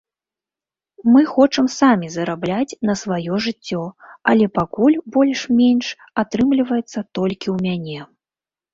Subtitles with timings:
[1.15, 3.83] Мы хочам самі зарабляць на сваё жыццё,
[4.35, 5.95] але пакуль больш-менш
[6.27, 7.99] атрымліваецца толькі ў мяне.